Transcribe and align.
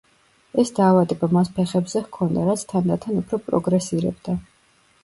ეს 0.63 0.71
დაავადება 0.79 1.29
მას 1.37 1.51
ფეხებზე 1.59 2.01
ჰქონდა, 2.07 2.49
რაც 2.49 2.65
თანდათან 2.73 3.25
უფრო 3.25 3.43
პროგრესირებდა. 3.51 4.41